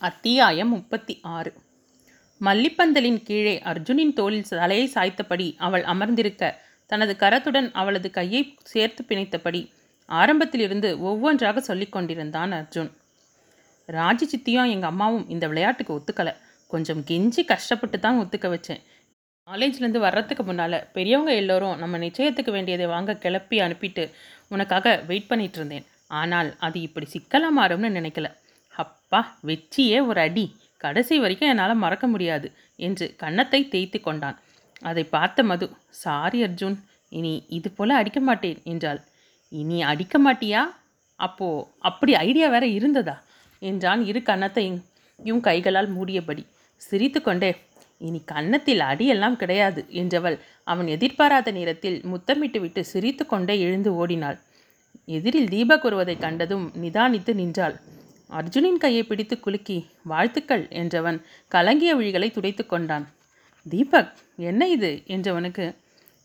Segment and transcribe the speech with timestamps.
[0.00, 1.50] அத்தியாயம் முப்பத்தி ஆறு.
[2.40, 9.72] மல்லிப்பந்தலின் கீழே அர்ஜுனின் தோளில் தலையை சாய்த்தபடி அவள் அமர்ந்திருக்க தனது கரத்துடன் அவளது கையை சேர்த்து பிணைத்தபடி
[10.08, 12.90] ஆரம்பத்திலிருந்து ஒவ்வொன்றாக சொல்லிக் கொண்டிருந்தான் அர்ஜுன்.
[13.88, 16.34] ராஜி சித்தியும் எங்கள் அம்மாவும் இந்த விளையாட்டுக்கு ஒத்துக்கலை.
[16.66, 18.82] கொஞ்சம் கெஞ்சி கஷ்டப்பட்டு தான் ஒத்துக்க வச்சேன்.
[19.48, 24.10] காலேஜ்லேருந்து வர்றதுக்கு முன்னால் பெரியவங்க எல்லோரும் நம்ம நிச்சயத்துக்கு வேண்டியதை வாங்க கிளப்பி அனுப்பிட்டு
[24.48, 25.86] உனக்காக வெயிட் பண்ணிகிட்டு இருந்தேன்.
[26.06, 28.28] ஆனால் அது இப்படி சிக்கலாக மாறும்னு நினைக்கல.
[29.10, 30.42] அப்பா வெற்றியே ஒரு அடி.
[30.76, 34.36] கடைசி வரைக்கும் என்னால் மறக்க முடியாது என்று கன்னத்தை தேய்த்து கொண்டான்.
[34.82, 35.66] அதை பார்த்த மது
[36.00, 36.76] சாரி அர்ஜுன்
[37.12, 39.00] இனி இது போல அடிக்க மாட்டேன் என்றாள்.
[39.52, 40.62] இனி அடிக்க மாட்டியா?
[41.20, 41.48] அப்போ
[41.80, 43.16] அப்படி ஐடியா வேற இருந்ததா?
[43.62, 46.42] என்றான் இரு கன்னத்தையும் கைகளால் மூடியபடி.
[46.82, 47.50] சிரித்துக்கொண்டே
[47.98, 54.38] இனி கன்னத்தில் அடியெல்லாம் கிடையாது என்றவள் அவன் எதிர்பாராத நேரத்தில் முத்தமிட்டு விட்டு சிரித்துக்கொண்டே எழுந்து ஓடினாள்.
[55.08, 57.76] எதிரில் தீபக் வருவதைக் கண்டதும் நிதானித்து நின்றாள்.
[58.30, 63.06] அர்ஜுனின் கையை பிடித்து குலுக்கி வாழ்த்துக்கள் என்றவன் கலங்கிய விழிகளை துடைத்து கொண்டான்.
[63.66, 64.12] தீபக்
[64.50, 64.90] என்ன இது?
[65.14, 65.64] என்றவனுக்கு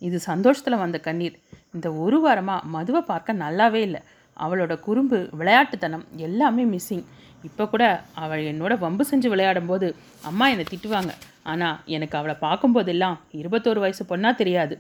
[0.02, 1.36] இது சந்தோஷத்தில் வந்த கண்ணீர்.
[1.74, 4.02] இந்த ஒரு வாரமாக மதுவை பார்க்க நல்லாவே இல்லை.
[4.38, 7.06] அவளோட குறும்பு விளையாட்டுத்தனம் எல்லாமே மிஸ்ஸிங்
[7.44, 7.84] இப்போ கூட
[8.24, 9.88] அவள் என்னோட வம்பு செஞ்சு விளையாடும்போது
[10.30, 11.14] அம்மா என்னை திட்டுவாங்க.
[11.52, 14.76] ஆனால் எனக்கு அவளை பார்க்கும்போதெல்லாம் இருபத்தோரு வயசு பொண்ணா தெரியாது.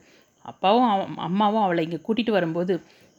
[0.52, 2.74] அப்பாவும் அம்மாவும் அவளை இங்கே கூட்டிகிட்டு வரும்போது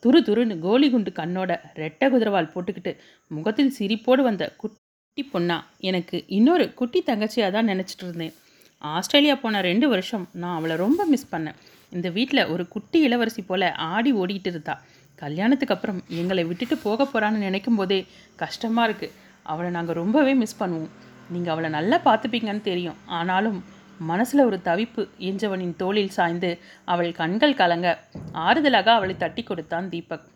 [0.04, 1.52] துரு துருன்னு கோலி குண்டு கண்ணோட
[1.82, 2.92] ரெட்டை குதிரவால் போட்டுக்கிட்டு
[3.36, 5.56] முகத்தில் சிரிப்போடு வந்த குட்டி பொண்ணா
[5.88, 8.34] எனக்கு இன்னொரு குட்டி தங்கச்சியாக தான் நினச்சிட்டு இருந்தேன்.
[8.82, 11.58] ஆஸ்திரேலியா போன ரெண்டு வருஷம் நான் அவளை ரொம்ப மிஸ் பண்ணேன்.
[11.92, 14.74] இந்த வீட்டில் ஒரு குட்டி இளவரசி போல ஆடி ஓடிட்டு இருந்தா.
[15.22, 17.98] கல்யாணத்துக்கு அப்புறம் எங்களை விட்டுட்டு போக போகிறான்னு நினைக்கும் போதே
[18.42, 19.14] கஷ்டமாக இருக்குது
[19.52, 20.92] அவளை நாங்கள் ரொம்பவே மிஸ் பண்ணுவோம்.
[21.34, 22.98] நீங்கள் அவளை நல்லா பார்த்துப்பீங்கன்னு தெரியும்.
[23.18, 23.58] ஆனாலும்
[23.98, 27.98] மனசில் ஒரு தவிப்பு என்றவனின் தோளில் சாய்ந்து அவள் கண்கள் கலங்க
[28.32, 30.26] ஆறுதலாக அவளை தட்டி கொடுத்தான் தீபக்.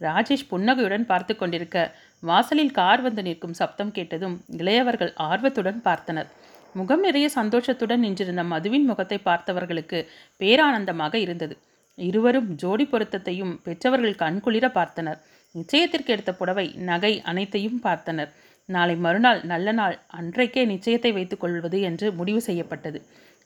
[0.00, 6.26] ராஜேஷ் புன்னகையுடன் பார்த்து கொண்டிருக்க வாசலில் கார் வந்து நிற்கும் சப்தம் கேட்டதும் இளையவர்கள் ஆர்வத்துடன் பார்த்தனர்.
[6.74, 10.06] முகம் நிறைய சந்தோஷத்துடன் நின்றிருந்த மதுவின் முகத்தை பார்த்தவர்களுக்கு
[10.40, 11.56] பேரானந்தமாக இருந்தது.
[11.94, 15.18] இருவரும் ஜோடி பொருத்தத்தையும் பெற்றவர்கள் கண்குளிர பார்த்தனர்.
[15.54, 18.28] நிச்சயத்திற்கு எடுத்த புடவை நகை அனைத்தையும் பார்த்தனர்.
[18.68, 22.98] நாளை மறுநாள் நல்ல நாள் அன்றைக்கே நிச்சயத்தை வைத்துக் கொள்வது என்று முடிவு செய்யப்பட்டது.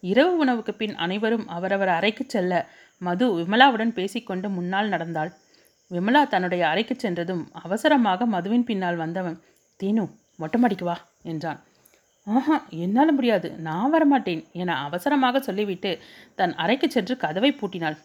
[0.02, 2.52] இரவு உணவுக்கு பின் அனைவரும் அவரவர் அறைக்கு செல்ல
[3.02, 5.30] மது விமலாவுடன் பேசிக்கொண்டு முன்னால் நடந்தாள்.
[5.90, 9.38] விமலா தன்னுடைய அறைக்கு சென்றதும் அவசரமாக மதுவின் பின்னால் வந்தவன்
[9.80, 10.04] தீனு
[10.38, 11.60] மொட்டமாடிக்கு வா என்றான்.
[12.26, 15.90] ஆஹா என்னால் முடியாது நான் வரமாட்டேன் என அவசரமாக சொல்லிவிட்டு
[16.34, 17.96] தன் அறைக்கு சென்று கதவை பூட்டினாள்.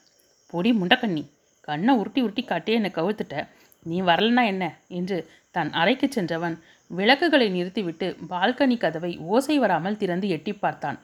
[0.53, 1.23] பொடி முண்டக்கண்ணி
[1.67, 3.37] கண்ணை உருட்டி உருட்டி காட்டி என்னை கவுத்துட்ட.
[3.85, 4.65] நீ வரலனா என்ன?
[4.87, 5.17] என்று
[5.55, 6.55] தன் அறைக்கு சென்றவன்
[6.91, 10.97] விளக்குகளை நிறுத்திவிட்டு பால்கனி கதவை ஓசை வராமல் திறந்து எட்டி பார்த்தான்.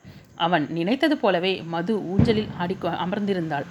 [0.46, 3.66] அவன் நினைத்தது போலவே மது ஊஞ்சலில் ஆடி அமர்ந்திருந்தாள்.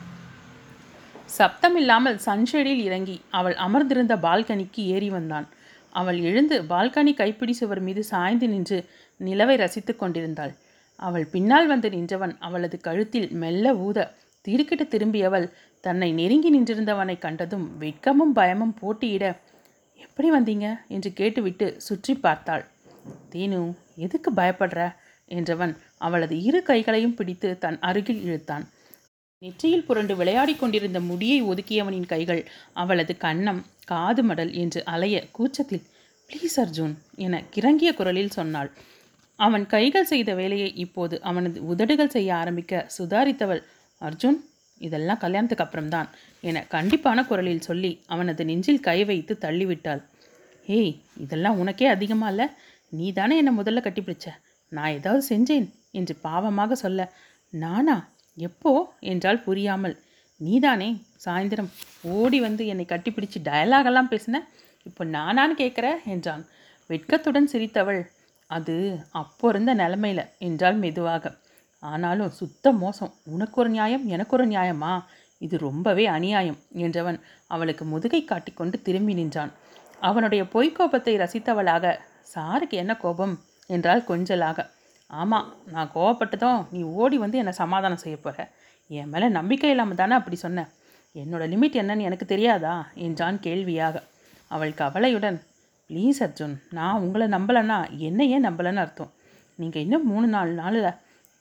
[1.39, 5.47] சப்தமில்லாமல் சன்ஷேடில் இறங்கி அவள் அமர்ந்திருந்த பால்கனிக்கு ஏறி வந்தான்.
[5.93, 8.79] அவள் எழுந்து பால்கனி கைப்பிடி சுவர் மீது சாய்ந்து நின்று
[9.21, 10.53] நிலவை ரசித்துக் கொண்டிருந்தாள்.
[11.01, 14.09] அவள் பின்னால் வந்து நின்றவன் அவளது கழுத்தில் மெல்ல ஊத
[14.45, 15.47] திடுக்கிட்டு திரும்பியவள்
[15.85, 19.25] தன்னை நெருங்கி நின்றிருந்தவனை கண்டதும் வெட்கமும் பயமும் போட்டியிட
[20.13, 20.67] எப்படி வந்தீங்க?
[20.89, 22.65] என்று கேட்டுவிட்டு சுற்றி பார்த்தாள்.
[23.33, 23.61] தீனு
[23.97, 24.81] எதுக்கு பயப்படுற?
[25.29, 28.65] என்றவன் அவளது இரு கைகளையும் பிடித்து தன் அருகில் இழுத்தான்.
[29.43, 32.43] நெற்றியில் புரண்டு விளையாடிக் கொண்டிருந்த முடியை ஒதுக்கியவனின் கைகள்
[32.73, 35.87] அவளது கன்னம் காது மடல் என்று அலைய கூச்சத்தில்
[36.31, 38.71] ப்ளீஸ் அர்ஜுன் என கிறங்கிய குரலில் சொன்னாள்.
[39.39, 43.63] அவன் கைகள் செய்த வேலையை இப்போது அவனது உதடுகள் செய்ய ஆரம்பிக்க சுதாரித்தவள்
[44.01, 44.39] அர்ஜுன்
[44.87, 46.09] இதெல்லாம் கல்யாணத்துக்கு அப்புறம்தான்
[46.49, 50.03] என கண்டிப்பான குரலில் சொல்லி அவனது நெஞ்சில் கை வைத்து தள்ளிவிட்டாள்.
[50.79, 50.93] ஏய்
[51.25, 52.47] இதெல்லாம் உனக்கே அதிகமாக இல்லை?
[52.93, 54.29] நீ தானே என்னை முதல்ல கட்டிப்பிடிச்ச?
[54.73, 55.69] நான் ஏதாவது செஞ்சேன்?
[55.91, 57.09] என்று பாவமாக சொல்ல
[57.53, 57.97] நானா?
[58.39, 58.73] எப்போ?
[59.13, 59.97] என்றால் புரியாமல்
[60.41, 60.91] நீதானே?
[61.25, 61.71] சாயந்தரம்
[62.17, 64.41] ஓடி வந்து என்னை கட்டிப்பிடிச்சு டயலாகெல்லாம் பேசின?
[64.87, 66.45] இப்போ நானான்னு கேட்குற என்றான்.
[66.91, 68.01] வெட்கத்துடன் சிரித்தவள்
[68.51, 68.75] அது
[69.21, 71.25] அப்போ இருந்த நிலமையில என்றால் மெதுவாக.
[71.83, 73.13] ஆனாலும் சுத்த மோசம்.
[73.25, 74.93] உனக்கு ஒரு நியாயம் எனக்கு ஒரு நியாயமா?
[75.39, 79.53] இது ரொம்பவே அநியாயம் என்றவன் அவளுக்கு முதுகை காட்டிக்கொண்டு திரும்பி நின்றான்.
[80.01, 81.95] அவனுடைய பொய்க்கோபத்தை ரசித்தவளாக
[82.35, 83.35] சாருக்கு என்ன கோபம்?
[83.67, 84.59] என்றால் கொஞ்சலாக.
[85.11, 88.45] ஆமாம் நான் கோவப்பட்டதும் நீ ஓடி வந்து என்னை சமாதானம் செய்ய போகிற
[88.91, 90.65] என் மேலே நம்பிக்கை இல்லாமல் தானே அப்படி சொன்ன?
[91.15, 92.75] என்னோட லிமிட் என்னன்னு எனக்கு தெரியாதா?
[93.07, 93.97] என்றான் கேள்வியாக.
[94.51, 95.39] அவள் கவலையுடன்
[95.91, 97.79] ப்ளீஸ் அர்ஜுன் நான் உங்களை நம்பலைன்னா
[98.09, 99.13] என்ன ஏன் நம்பலைன்னு அர்த்தம்?
[99.59, 100.89] நீங்கள் இன்னும் மூணு நாலு நாளில்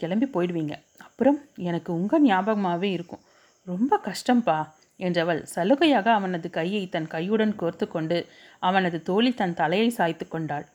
[0.01, 0.75] கிளம்பி போயிடுவீங்க.
[1.05, 1.39] அப்புறம்
[1.69, 3.23] எனக்கு உங்கள் ஞாபகமாகவே இருக்கும்.
[3.67, 4.59] ரொம்ப கஷ்டம்ப்பா
[4.99, 8.17] என்றவள் சலுகையாக அவனது கையை தன் கையுடன் கோர்த்து கொண்டு
[8.63, 10.65] அவனது தோழி தன் தலையை சாய்த்து கொண்டாள்.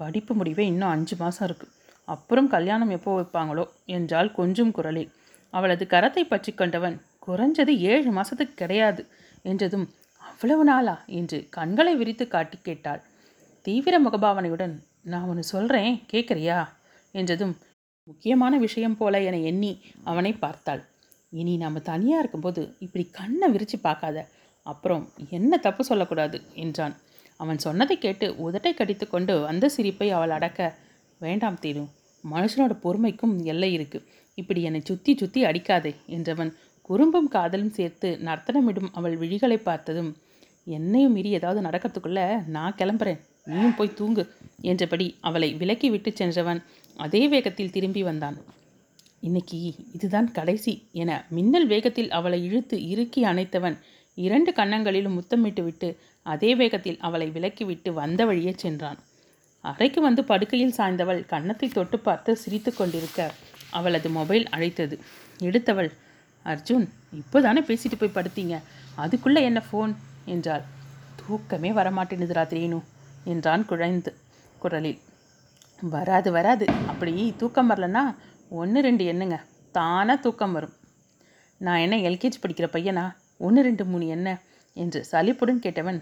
[0.00, 1.66] படிப்பு முடிவே இன்னும் அஞ்சு மாதம் இருக்கு.
[2.08, 3.64] அப்புறம் கல்யாணம் எப்போ வைப்பாங்களோ
[3.96, 5.10] என்றால் கொஞ்சம் குரலில்.
[5.52, 6.96] அவளது கரத்தை பற்றி கொண்டவன்
[7.26, 9.02] குறைஞ்சது ஏழு மாதத்துக்கு கிடையாது
[9.44, 9.86] என்றதும்
[10.22, 10.96] அவ்வளவு நாளா?
[11.18, 13.02] என்று கண்களை விரித்து காட்டி கேட்டாள்.
[13.66, 14.74] தீவிர முகபாவனையுடன்
[15.12, 16.58] நான் ஒன்று சொல்கிறேன் கேட்குறியா
[17.14, 17.54] என்றதும்
[18.10, 19.72] முக்கியமான விஷயம் போல என எண்ணி
[20.10, 20.82] அவனை பார்த்தாள்.
[21.32, 24.18] இனி நாம் தனியாக இருக்கும்போது இப்படி கண்ணை விரித்து பார்க்காத
[24.66, 25.04] அப்புறம்
[25.38, 26.94] என்ன தப்பு சொல்லக்கூடாது என்றான்.
[27.40, 30.60] அவன் சொன்னதை கேட்டு உதட்டை கடித்து கொண்டு அந்த சிரிப்பை அவள் அடக்க
[31.20, 31.84] வேண்டாம் தீனு
[32.24, 33.98] மனுஷனோட பொறுமைக்கும் எல்லை இருக்கு.
[34.38, 36.50] இப்படி என்னை சுற்றி சுற்றி அடிக்காதே என்றவன்
[36.88, 40.10] குறும்பும் காதலும் சேர்த்து நர்த்தனமிடும் அவள் விழிகளை பார்த்ததும்
[40.66, 42.20] என்னையும் மீறி ஏதாவது நடக்கிறதுக்குள்ள
[42.56, 43.20] நான் கிளம்புறேன்.
[43.50, 44.22] நீயும் போய் தூங்கு
[44.70, 46.60] என்றபடி அவளை விலக்கி விட்டு சென்றவன்
[46.96, 48.36] அதே வேகத்தில் திரும்பி வந்தான்.
[49.20, 53.78] இன்னைக்கு இதுதான் கடைசி என மின்னல் வேகத்தில் அவளை இழுத்து இறுக்கி அணைத்தவன்
[54.14, 58.98] இரண்டு கன்னங்களிலும் முத்தமிட்டு விட்டு அதே வேகத்தில் அவளை விலக்கிவிட்டு வந்த வழியே சென்றான்.
[59.60, 63.32] அறைக்கு வந்து படுக்கையில் சாய்ந்தவள் கன்னத்தை தொட்டு பார்த்து சிரித்து கொண்டிருக்க
[63.70, 64.98] அவளது மொபைல் அழைத்தது.
[65.38, 65.90] எடுத்தவள்
[66.44, 68.62] அர்ஜுன் இப்போதானே பேசிட்டு போய் படுத்தீங்க?
[68.94, 69.94] அதுக்குள்ளே என்ன ஃபோன்?
[70.24, 70.62] என்றாள்.
[71.26, 72.82] தூக்கமே வரமாட்டேனுது ராத்திரேனு
[73.24, 74.14] என்றான் குழைந்து
[74.58, 74.98] குரலில்.
[75.94, 76.66] வராது வராது.
[76.86, 78.02] அப்படி தூக்கம் வரலன்னா
[78.50, 79.36] ஒன்று ரெண்டு என்னங்க
[79.72, 80.74] தானாக தூக்கம் வரும்.
[81.58, 83.04] நான் என்ன எல்கேஜி படிக்கிற பையனா?
[83.38, 84.28] ஒன்று ரெண்டு மூணு என்ன?
[84.76, 86.00] என்று சலிப்புடன் கேட்டவன்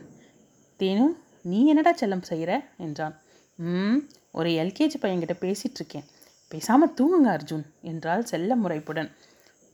[0.80, 1.06] தேனு
[1.42, 3.14] நீ என்னடா செல்லம் செய்கிற என்றான்.
[3.58, 3.98] ம்
[4.32, 6.06] ஒரு எல்கேஜி பையன்கிட்ட பேசிகிட்டு இருக்கேன்
[6.50, 9.10] பேசாமல் தூங்குங்க அர்ஜுன் என்றால் செல்ல முறைப்புடன்.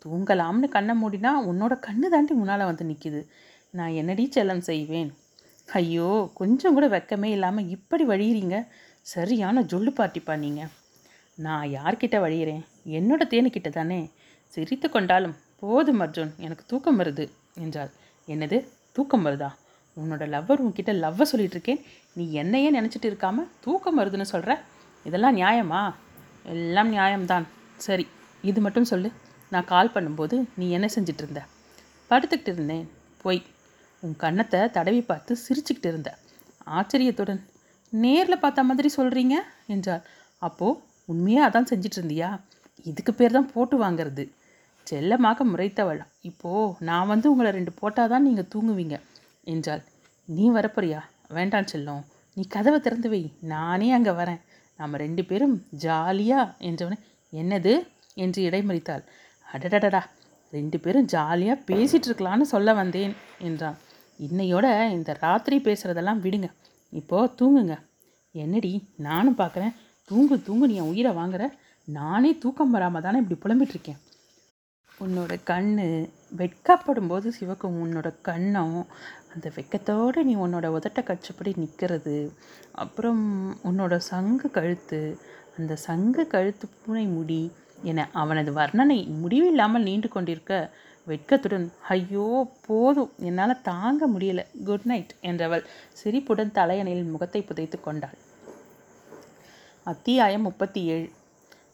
[0.04, 3.20] தூங்கலாம்னு கண்ணை மூடினா உன்னோட கண்ணு தாண்டி முன்னால் வந்து நிற்கிது
[3.70, 5.10] நான் என்னடி செல்லம் செய்வேன்?
[5.68, 8.56] ஐயோ கொஞ்சம் கூட வெக்கமே இல்லாமல் இப்படி வழியிறீங்க.
[9.06, 10.70] சரியான ஜொல்லு பார்ட்டிப்பா நீங்கள்
[11.38, 12.62] நான் யார்கிட்ட வழியிறேன்?
[12.86, 14.12] என்னோட தேனுக்கிட்ட தானே?
[14.48, 17.24] சிரித்து கொண்டாலும் போதும் அர்ஜுன் எனக்கு தூக்கம் வருது
[17.54, 17.90] என்றாள்.
[18.28, 18.58] என்னது?
[18.92, 19.50] தூக்கம் வருதா?
[19.96, 21.80] உன்னோட லவ்வர் உன்கிட்ட லவ்வை சொல்லிட்டு இருக்கேன்.
[22.14, 24.60] நீ என்னையே நினச்சிட்டு இருக்காம தூக்கம் வருதுன்னு சொல்கிற
[25.04, 25.94] இதெல்லாம் நியாயமா?
[26.44, 27.46] எல்லாம் நியாயம்தான்.
[27.76, 28.06] சரி
[28.42, 29.10] இது மட்டும் சொல்லு.
[29.50, 31.42] நான் கால் பண்ணும்போது நீ என்ன செஞ்சிட்டு இருந்த
[32.10, 32.90] படுத்துக்கிட்டு இருந்தேன்.
[33.22, 33.42] போய்.
[34.00, 36.18] உன் கன்னத்தை தடவி பார்த்து சிரிச்சுக்கிட்டு இருந்த.
[36.78, 37.42] ஆச்சரியத்துடன்.
[38.02, 39.34] நேரில் பார்த்த மாதிரி சொல்கிறீங்க
[39.66, 40.02] என்றாள்.
[40.38, 42.28] அப்போது உண்மையாக அதான் செஞ்சிட்டு இருந்தியா
[42.86, 44.24] இதுக்கு பேர் தான் போட்டு வாங்கிறது.
[44.86, 46.00] செல்லமாக முறைத்தவள்.
[46.20, 48.96] இப்போது நான் வந்து உங்களை ரெண்டு போட்டால் தான் நீங்கள் தூங்குவீங்க
[49.44, 49.82] என்றாள்.
[50.24, 51.00] நீ வரப்போறியா?
[51.28, 52.02] வேண்டாம் செல்லம்.
[52.36, 53.32] நீ கதவை திறந்து வை.
[53.40, 54.40] நானே அங்கே வரேன்.
[54.76, 56.98] நாம் ரெண்டு பேரும் ஜாலியாக என்றவனே
[57.32, 57.74] என்னது?
[58.14, 59.04] என்று இடைமறித்தாள்.
[59.46, 60.02] அடடடடா.
[60.52, 63.78] ரெண்டு பேரும் ஜாலியாக பேசிகிட்டு இருக்கலான்னு சொல்ல வந்தேன் என்றான்.
[64.20, 66.48] இன்னையோட இந்த ராத்திரி பேசுகிறதெல்லாம் விடுங்க.
[66.94, 67.76] இப்போது தூங்குங்க.
[68.34, 68.72] என்னடி?
[69.08, 69.76] நானும் பார்க்குறேன்
[70.10, 71.44] தூங்கு தூங்கு நீ என் உயிரை வாங்குற.
[71.88, 74.00] நானே தூக்கம் வராமல் தானே இப்படி புலம்பிட்டுருக்கேன்.
[75.00, 75.70] உன்னோட கண்
[76.36, 78.76] வெட்கப்படும் போது சிவக்கும் உன்னோட கண்ணம்
[79.32, 82.16] அந்த வெக்கத்தோடு நீ உன்னோட உதட்ட கச்சப்படி நிற்கிறது
[82.74, 83.22] அப்புறம்
[83.68, 85.00] உன்னோட சங்கு கழுத்து
[85.58, 87.42] அந்த சங்கு கழுத்து பூனை முடி
[87.82, 90.52] என அவனது வர்ணனை முடிவில்லாமல் நீண்டு கொண்டிருக்க
[91.06, 92.26] வெட்கத்துடன் ஐயோ
[92.66, 93.10] போதும்.
[93.18, 94.42] என்னால் தாங்க முடியல.
[94.64, 98.16] குட் நைட் என்றவள் சிரிப்புடன் தலையணையில் முகத்தை புதைத்து கொண்டாள்.
[99.86, 101.08] அத்தியாயம் முப்பத்தி ஏழு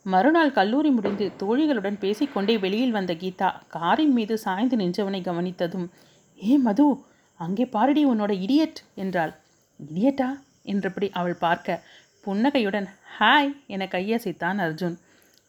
[0.03, 5.87] மறுநாள் கல்லூரி முடிந்து தோழிகளுடன் பேசிக்கொண்டே வெளியில் வந்த கீதா காரின் மீது சாய்ந்து நின்றவனை கவனித்ததும்
[6.39, 6.87] ஏ மது
[7.41, 9.33] அங்கே பாரடி உன்னோட இடியட் என்றாள்.
[9.81, 10.29] இடியட்டா?
[10.63, 11.83] என்றபடி அவள் பார்க்க
[12.21, 12.89] புன்னகையுடன்
[13.19, 14.97] ஹாய் என கையசைத்தான் அர்ஜுன்.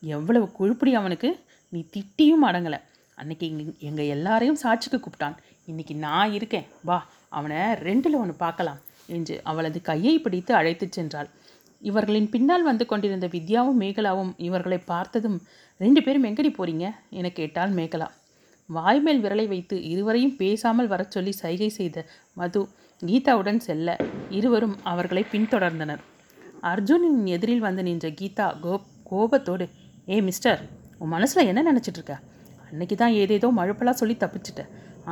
[0.03, 1.29] எவ்வளவு குழுப்படி அவனுக்கு.
[1.73, 2.79] நீ திட்டியும் அடங்கலை.
[3.21, 5.35] அன்னைக்கு எங்கள் எங்கள் எல்லாரையும் சாட்சிக்கு கூப்பிட்டான்.
[5.69, 6.67] இன்னைக்கு நான் இருக்கேன்.
[6.89, 6.97] வா
[7.37, 8.79] அவனை ரெண்டில் ஒன்று பார்க்கலாம்
[9.15, 11.29] என்று அவளது கையை பிடித்து அழைத்துச் சென்றாள்.
[11.89, 15.37] இவர்களின் பின்னால் வந்து கொண்டிருந்த வித்யாவும் மேகலாவும் இவர்களை பார்த்ததும்
[15.83, 16.87] ரெண்டு பேரும் எங்கடி போறீங்க?
[17.19, 18.07] என கேட்டாள் மேகலா.
[18.69, 22.05] வாய்மேல் விரலை வைத்து இருவரையும் பேசாமல் வரச் சொல்லி சைகை செய்த
[22.39, 22.61] மது
[23.01, 23.95] கீதாவுடன் செல்ல
[24.39, 26.01] இருவரும் அவர்களை பின்தொடர்ந்தனர்.
[26.71, 28.73] அர்ஜுனின் எதிரில் வந்து நின்ற கீதா கோ
[29.11, 29.65] கோபத்தோடு
[30.09, 30.61] ஏ மிஸ்டர்
[31.01, 32.15] உன் மனசில் என்ன நினச்சிட்டு இருக்க?
[32.71, 34.63] அன்னைக்கு தான் ஏதேதோ மழுப்பெல்லாம் சொல்லி தப்பிச்சிட்ட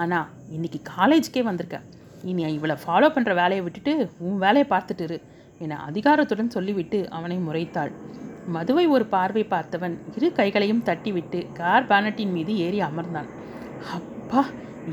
[0.02, 1.80] ஆனால் இன்னைக்கு காலேஜுக்கே வந்திருக்க
[2.30, 3.94] இனி இவளை ஃபாலோ பண்ணுற வேலையை விட்டுட்டு
[4.28, 5.18] உன் வேலையை பார்த்துட்டு இரு
[5.64, 7.92] என அதிகாரத்துடன் சொல்லிவிட்டு அவனை முறைத்தாள்.
[8.56, 13.30] மதுவை ஒரு பார்வை பார்த்தவன் இரு கைகளையும் தட்டிவிட்டு கார் பேனட்டின் மீது ஏறி அமர்ந்தான்.
[13.98, 14.42] அப்பா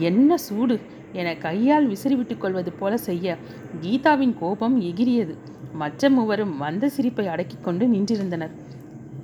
[0.08, 0.76] என்ன சூடு
[1.20, 3.36] என கையால் விசிறிவிட்டு கொள்வது போல செய்ய
[3.82, 5.36] கீதாவின் கோபம் எகிரியது.
[5.82, 8.54] மற்ற மூவரும் வந்த சிரிப்பை அடக்கிக் கொண்டு நின்றிருந்தனர்.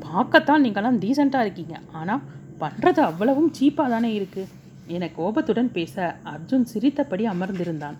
[0.06, 1.76] பார்க்கத்தான் நீங்களாம் டீசெண்டாக இருக்கீங்க.
[2.00, 2.22] ஆனால்
[2.60, 4.50] பண்ணுறது அவ்வளவும் சீப்பாக தானே இருக்குது
[4.94, 5.94] என கோபத்துடன் பேச
[6.32, 7.96] அர்ஜுன் சிரித்தபடி அமர்ந்திருந்தான்.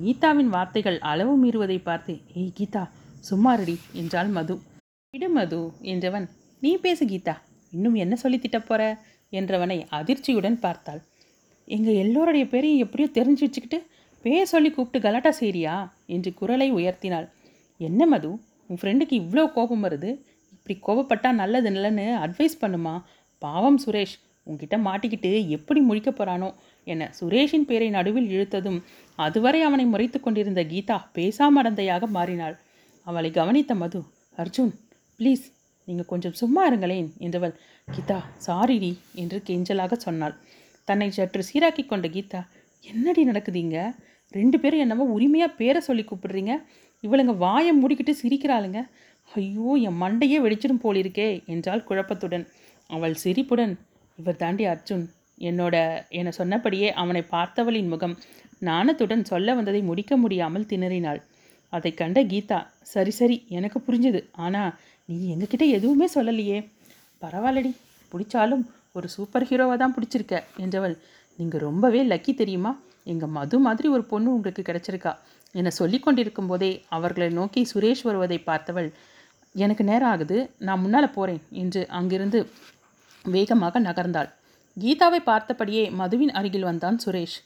[0.00, 2.84] கீதாவின் வார்த்தைகள் அளவு மீறுவதை பார்த்து ஏய் கீதா
[3.28, 4.54] சும்மாரடி என்றாள் மது.
[5.14, 5.60] விடு மது
[5.92, 6.26] என்றவன்
[6.62, 7.34] நீ பேசு கீதா
[7.72, 8.82] இன்னும் என்ன சொல்லி திட்டப் போற?
[9.32, 11.00] என்றவனை அதிர்ச்சியுடன் பார்த்தாள்.
[11.68, 13.78] எங்கள் எல்லோருடைய பேரையும் எப்படியோ தெரிஞ்சு வச்சுக்கிட்டு
[14.24, 15.74] பேர் சொல்லி கூப்பிட்டு கலாட்டா செய்றியா?
[16.14, 17.26] என்று குரலை உயர்த்தினாள்.
[17.80, 18.30] என்ன மது
[18.70, 20.10] உன் ஃப்ரெண்டுக்கு இவ்வளோ கோபம் வருது?
[20.56, 22.94] இப்படி கோபப்பட்டா நல்லது இல்லைன்னு அட்வைஸ் பண்ணுமா?
[23.46, 26.48] பாவம் சுரேஷ் உன்கிட்ட மாட்டிக்கிட்டு எப்படி முழிக்க போறானோ
[26.86, 28.78] என சுரேஷின் பேரை நடுவில் இழுத்ததும்
[29.18, 32.56] அதுவரை அவனை முறைத்து கொண்டிருந்த கீதா பேசாமடந்தையாக மாறினாள்.
[33.06, 34.00] அவளை கவனித்த மது
[34.42, 34.72] அர்ஜுன்
[35.18, 35.44] ப்ளீஸ்
[35.88, 37.54] நீங்கள் கொஞ்சம் சும்மா இருங்களேன் என்றவள்.
[37.88, 40.34] கீதா சாரிடி என்று கெஞ்சலாக சொன்னாள்.
[40.88, 42.40] தன்னை சற்று சீராக்கி கொண்ட கீதா
[42.84, 43.78] என்னடி நடக்குதுங்க?
[44.34, 46.54] ரெண்டு பேரும் என்னவோ உரிமையாக பேரை சொல்லி கூப்பிடுறீங்க.
[47.04, 48.80] இவளுங்க வாயை மூடிக்கிட்டு சிரிக்கிறாளுங்க.
[49.30, 52.44] ஐயோ என் மண்டையே வெடிச்சிடும் போலிருக்கே என்றாள் குழப்பத்துடன்.
[52.90, 53.74] அவள் சிரிப்புடன்
[54.18, 55.04] இவர் தாண்டி அர்ஜுன்.
[55.40, 55.76] என்னோட
[56.18, 58.16] என சொன்னபடியே அவனை பார்த்தவளின் முகம்
[58.62, 61.20] நாணத்துடன் சொல்ல வந்ததை முடிக்க முடியாமல் திணறினாள்.
[61.72, 62.58] அதை கண்ட கீதா
[62.92, 64.20] சரி சரி எனக்கு புரிஞ்சுது.
[64.44, 64.72] ஆனால்
[65.08, 66.58] நீ எங்ககிட்ட எதுவுமே சொல்லலையே.
[67.22, 67.72] பரவாயில்லடி.
[68.12, 70.94] பிடிச்சாலும் ஒரு சூப்பர் ஹீரோவாக தான் பிடிச்சிருக்க என்றவள்.
[71.38, 72.72] நீங்கள் ரொம்பவே லக்கி தெரியுமா?
[73.04, 75.12] எங்கள் மது மாதிரி ஒரு பொண்ணு உங்களுக்கு கிடைச்சிருக்கா.
[75.54, 78.88] என சொல்லி கொண்டிருக்கும் போதே அவர்களை நோக்கி சுரேஷ் வருவதை பார்த்தவள்
[79.54, 80.36] எனக்கு நேரம் ஆகுது.
[80.58, 82.38] நான் முன்னால் போகிறேன் என்று அங்கிருந்து
[83.24, 84.30] வேகமாக நகர்ந்தாள்.
[84.76, 87.36] கீதாவை பார்த்தபடியே மதுவின் அருகில் வந்தான் சுரேஷ்.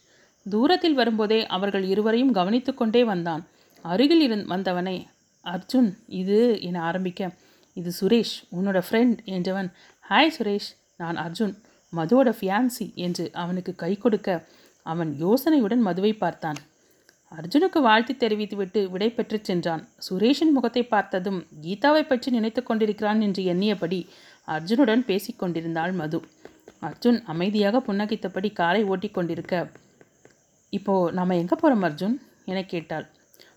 [0.47, 3.47] தூரத்தில் வரும்போதே அவர்கள் இருவரையும் கவனித்து கொண்டே வந்தான்.
[3.85, 5.06] அருகில் இருந் வந்தவனை
[5.44, 7.30] அர்ஜுன் இது என ஆரம்பிக்க.
[7.75, 9.68] இது சுரேஷ் உன்னோட ஃப்ரெண்ட் என்றவன்.
[10.11, 11.54] ஹாய் சுரேஷ் நான் அர்ஜுன்.
[11.92, 14.44] மதுவோட ஃபியான்சி என்று அவனுக்கு கை கொடுக்க
[14.82, 16.58] அவன் யோசனையுடன் மதுவை பார்த்தான்.
[17.32, 19.88] அர்ஜுனுக்கு வாழ்த்து தெரிவித்துவிட்டு விடை பெற்றுச் சென்றான்.
[20.08, 24.08] சுரேஷின் முகத்தை பார்த்ததும் கீதாவை பற்றி நினைத்து கொண்டிருக்கிறான் என்று எண்ணியபடி
[24.49, 26.19] அர்ஜுனுடன் பேசிக்கொண்டிருந்தாள் மது.
[26.81, 29.55] அர்ஜுன் அமைதியாக புன்னகைத்தபடி காரை ஓட்டி கொண்டிருக்க
[30.73, 32.17] இப்போது நாம் எங்கே போகிறோம் அர்ஜுன்?
[32.45, 33.07] என கேட்டாள்.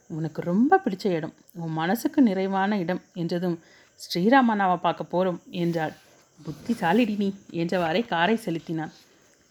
[0.09, 1.33] உனக்கு ரொம்ப பிடிச்ச இடம்.
[1.53, 3.57] உன் மனசுக்கு நிறைவான இடம் என்றதும்
[4.01, 5.93] ஸ்ரீராமனாவை பார்க்க போகிறோம் என்றாள்.
[6.39, 8.93] புத்திசாலிடி நீ என்றவாறே காரை செலுத்தினான்.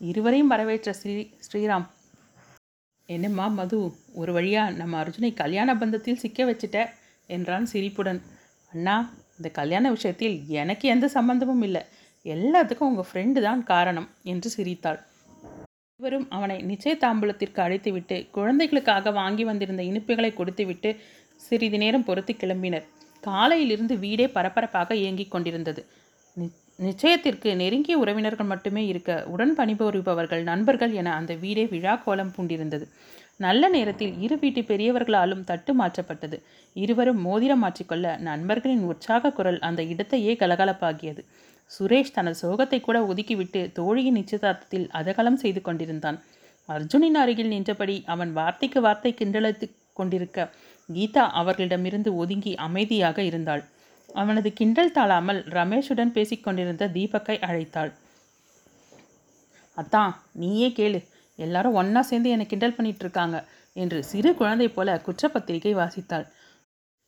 [0.00, 1.14] இருவரையும் வரவேற்ற ஸ்ரீ
[1.46, 1.86] ஸ்ரீராம்
[3.08, 3.78] என்னம்மா மது
[4.12, 6.78] ஒரு வழியாக நம்ம அர்ஜுனை கல்யாண பந்தத்தில் சிக்க வச்சிட்ட?
[7.30, 8.20] என்றான் சிரிப்புடன்.
[8.72, 8.96] அண்ணா
[9.40, 11.82] இந்த கல்யாண விஷயத்தில் எனக்கு எந்த சம்பந்தமும் இல்லை.
[12.24, 15.00] எல்லாத்துக்கும் உங்கள் ஃப்ரெண்டு தான் காரணம் என்று சிரித்தாள்.
[15.96, 20.96] இருவரும் அவனை நிச்சயதாம்பூலத்திற்கு அழைத்துவிட்டு குழந்தைகளுக்காக வாங்கி வந்திருந்த இனிப்புகளை கொடுத்துவிட்டு
[21.36, 22.84] சிறிது நேரம் பொறுத்து கிளம்பினர்.
[23.20, 25.86] காலையிலிருந்து வீடே பரபரப்பாக இயங்கிக் கொண்டிருந்தது.
[26.40, 32.88] நி- நிச்சயத்திற்கு நெருங்கிய உறவினர்கள் மட்டுமே இருக்க உடன் பணிபுரிபவர்கள் நண்பர்கள் என அந்த வீடே விழா கோலம் பூண்டிருந்தது.
[33.40, 36.36] நல்ல நேரத்தில் இரு வீட்டு பெரியவர்களாலும் தட்டு மாற்றப்பட்டது.
[36.76, 41.22] இருவரும் மோதிரம் மாற்றிக்கொள்ள நண்பர்களின் உற்சாக குரல் அந்த இடத்தையே கலகலப்பாகியது.
[41.70, 46.18] சுரேஷ் தனது சோகத்தை கூட ஒதுக்கிவிட்டு தோழியின் நிச்சயதார்த்தத்தில் அதகலம் செய்து கொண்டிருந்தான்.
[46.68, 50.48] அர்ஜுனின் அருகில் நின்றபடி அவன் வார்த்தைக்கு வார்த்தை கிண்டலத்து கொண்டிருக்க
[50.88, 53.62] கீதா அவர்களிடமிருந்து ஒதுங்கி அமைதியாக இருந்தாள்.
[54.08, 57.92] அவனது கிண்டல் தாழாமல் ரமேஷுடன் பேசிக்கொண்டிருந்த தீபக்கை அழைத்தாள்.
[59.76, 61.00] அத்தான் நீயே கேளு.
[61.46, 63.36] எல்லாரும் ஒன்றா சேர்ந்து என்னை கிண்டல் பண்ணிட்டு இருக்காங்க
[63.76, 66.26] என்று சிறு குழந்தை போல குற்றப்பத்திரிகை வாசித்தாள்.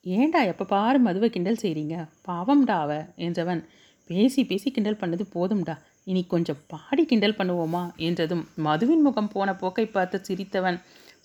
[0.07, 1.97] ஏண்டா எப்போ பாரு மதுவை கிண்டல் செய்கிறீங்க
[2.29, 2.93] பாவம்டா அவ
[3.27, 3.62] என்றவன்.
[4.11, 5.75] பேசி பேசி கிண்டல் பண்ணது போதும்டா.
[6.05, 7.83] இனி கொஞ்சம் பாடி கிண்டல் பண்ணுவோமா?
[7.97, 10.79] என்றதும் மதுவின் முகம் போன போக்கை பார்த்து சிரித்தவன்.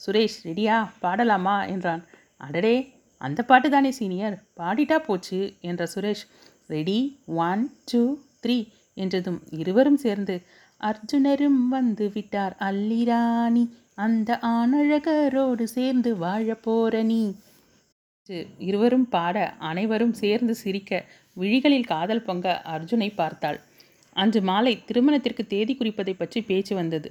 [0.04, 0.76] சுரேஷ் ரெடியா?
[1.00, 1.56] பாடலாமா?
[1.74, 2.04] என்றான்.
[2.38, 2.76] அடடே
[3.22, 4.36] அந்த பாட்டு தானே சீனியர்?
[4.60, 6.24] பாடிட்டா போச்சு என்ற Suresh.
[6.68, 7.00] Ready
[7.48, 8.02] one two
[8.44, 8.58] three
[8.98, 10.36] என்றதும் இருவரும் சேர்ந்து
[10.82, 12.56] அர்ஜுனரும் வந்து விட்டார்.
[12.60, 13.64] அல்லிராணி
[13.96, 17.22] அந்த ஆணழகரோடு சேர்ந்து வாழ போற நீ.
[18.60, 20.92] இருவரும் பாட அனைவரும் சேர்ந்து சிரிக்க
[21.38, 23.60] விழிகளில் காதல் பொங்க அர்ஜுனை பார்த்தாள்.
[24.16, 27.10] அன்று மாலை திருமணத்திற்கு தேதி குறிப்பதை பற்றி பேச்சு வந்தது.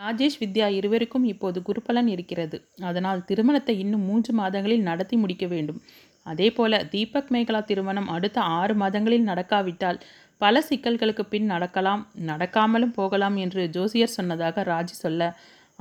[0.00, 2.56] ராஜேஷ் வித்யா இருவருக்கும் இப்போது குருபலன் இருக்கிறது.
[2.82, 5.78] அதனால் திருமணத்தை இன்னும் மூன்று மாதங்களில் நடத்தி முடிக்க வேண்டும்.
[6.26, 9.98] அதே போல தீபக் மேகலா திருமணம் அடுத்த ஆறு மாதங்களில் நடக்காவிட்டால்
[10.42, 15.28] பல சிக்கல்களுக்கு பின் நடக்கலாம் நடக்காமலும் போகலாம் என்று ஜோசியர் சொன்னதாக ராஜி சொல்ல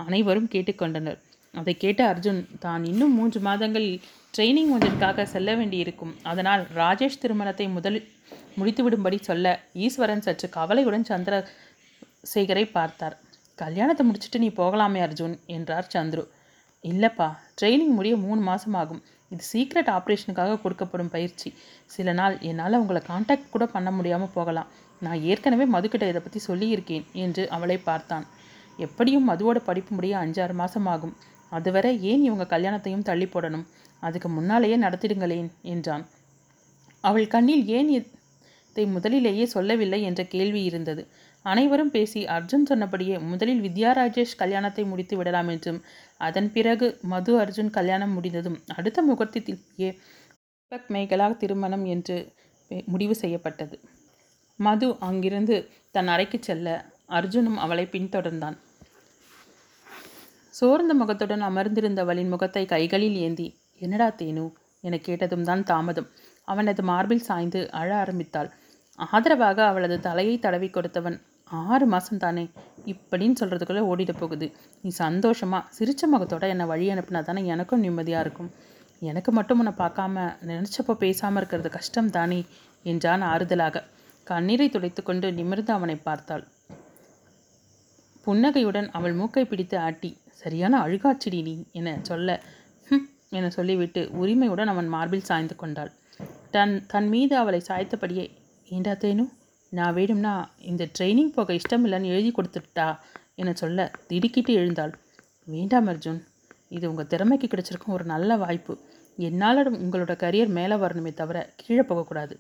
[0.03, 1.19] அனைவரும் கேட்டுக்கொண்டனர்.
[1.53, 3.99] அதை கேட்ட அர்ஜுன் தான் இன்னும் மூன்று மாதங்களில்
[4.35, 6.13] ட்ரைனிங் ஒன்றிற்காக செல்ல வேண்டியிருக்கும்.
[6.31, 7.99] அதனால் ராஜேஷ் திருமணத்தை முதல்
[8.59, 9.45] முடித்துவிடும்படி சொல்ல
[9.85, 13.15] ஈஸ்வரன் சற்று கவலையுடன் சந்திரசேகரை பார்த்தார்.
[13.55, 16.23] கல்யாணத்தை முடிச்சுட்டு நீ போகலாமே அர்ஜுன் என்றார் சந்துரு.
[16.83, 17.27] இல்லைப்பா
[17.59, 19.03] ட்ரைனிங் முடிய மூணு மாதம் ஆகும்.
[19.31, 21.49] இது சீக்ரெட் ஆப்ரேஷனுக்காக கொடுக்கப்படும் பயிற்சி.
[21.85, 24.69] சில நாள் என்னால் உங்களை காண்டாக்ட் கூட பண்ண முடியாமல் போகலாம்.
[25.01, 28.25] நான் ஏற்கனவே மதுக்கிட்ட இதை பற்றி சொல்லியிருக்கேன் என்று அவளை பார்த்தான்.
[28.77, 31.15] எப்படியும் மதுவோட படிப்பு முடிய அஞ்சாறு மாதம் ஆகும்.
[31.49, 33.65] அதுவரை ஏன் இவங்க கல்யாணத்தையும் தள்ளி போடணும்?
[33.99, 36.05] அதுக்கு முன்னாலேயே நடத்திடுங்களேன் என்றான்.
[37.03, 41.03] அவள் கண்ணில் ஏன் இதை முதலிலேயே சொல்லவில்லை என்ற கேள்வி இருந்தது.
[41.45, 45.79] அனைவரும் பேசி அர்ஜுன் சொன்னபடியே முதலில் வித்யா ராஜேஷ் கல்யாணத்தை முடித்து விடலாம் என்றும்
[46.21, 49.89] அதன் பிறகு மது அர்ஜுன் கல்யாணம் முடிந்ததும் அடுத்த முகூர்த்தத்திலேயே
[50.71, 52.15] தீபக் மேகலா திருமணம் என்று
[52.87, 53.75] முடிவு செய்யப்பட்டது.
[54.59, 55.55] மது அங்கிருந்து
[55.91, 56.67] தன் அறைக்கு செல்ல
[57.09, 58.57] அர்ஜுனும் அவளை பின்தொடர்ந்தான்.
[60.53, 63.47] சோர்ந்த முகத்துடன் அமர்ந்திருந்தவளின் முகத்தை கைகளில் ஏந்தி
[63.81, 64.45] என்னடா தேனு
[64.83, 66.09] என கேட்டதும் தான் தாமதம்.
[66.47, 68.49] அவனது மார்பில் சாய்ந்து அழ ஆரம்பித்தாள்.
[68.99, 71.17] ஆதரவாக அவளது தலையை தடவி கொடுத்தவன்
[71.51, 72.43] ஆறு மாதம் தானே
[72.85, 74.47] இப்படின்னு சொல்கிறதுக்குள்ளே ஓடிட போகுது.
[74.83, 78.49] நீ சந்தோஷமா சிரிச்ச முகத்தோட என்னை வழி அனுப்புனா தானே எனக்கும் நிம்மதியாக இருக்கும்.
[79.01, 82.39] எனக்கு மட்டும் உன்னை பார்க்காம நினச்சப்போ பேசாமல் இருக்கிறது கஷ்டம் தானே
[82.85, 83.83] என்றான் ஆறுதலாக.
[84.27, 86.43] கண்ணீரை துடைத்துக்கொண்டு நிமிர்ந்து அவனை பார்த்தாள்.
[88.25, 92.29] புன்னகையுடன் அவள் மூக்கை பிடித்து ஆட்டி சரியான அழுகாச்சிடி நீ என சொல்ல
[92.87, 95.91] "ஹும்" என சொல்லிவிட்டு உரிமையுடன் அவன் மார்பில் சாய்ந்து கொண்டாள்.
[96.51, 98.25] தன் தன் மீது அவளை சாய்த்தபடியே
[98.67, 99.25] ஏண்டா தேனு?
[99.75, 102.87] நான் வேணும்னா இந்த ட்ரைனிங் போக இஷ்டமில்லைன்னு எழுதி கொடுத்துட்டா
[103.35, 104.93] என சொல்ல திடுக்கிட்டு எழுந்தாள்.
[105.47, 106.19] வேண்டாம் அர்ஜுன்
[106.69, 108.73] இது உங்கள் திறமைக்கு கிடைச்சிருக்கும் ஒரு நல்ல வாய்ப்பு.
[109.17, 112.35] என்னால் உங்களோட கரியர் மேலே வரணுமே தவிர கீழே போகக்கூடாது.